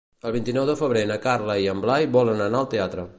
El 0.27 0.31
vint-i-nou 0.35 0.65
de 0.69 0.75
febrer 0.79 1.03
na 1.11 1.19
Carla 1.27 1.59
i 1.65 1.69
en 1.75 1.85
Blai 1.85 2.11
volen 2.19 2.45
anar 2.47 2.63
al 2.65 2.73
teatre. 2.77 3.07